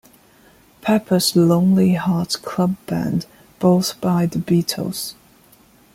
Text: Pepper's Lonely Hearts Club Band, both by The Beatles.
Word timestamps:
Pepper's 0.81 1.35
Lonely 1.35 1.93
Hearts 1.93 2.35
Club 2.35 2.75
Band, 2.87 3.27
both 3.59 4.01
by 4.01 4.25
The 4.25 4.39
Beatles. 4.39 5.13